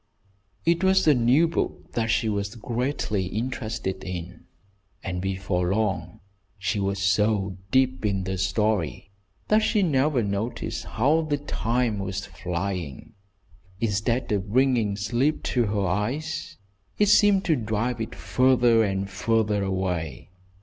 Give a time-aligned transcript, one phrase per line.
[0.65, 4.45] It was a new book that she was greatly interested in,
[5.03, 6.21] and before long
[6.57, 9.11] she was so deep in the story
[9.49, 13.13] that she never noticed how the time was flying.
[13.79, 16.57] Instead of bringing sleep to her eyes,
[16.97, 20.31] it seemed to drive it farther and farther away.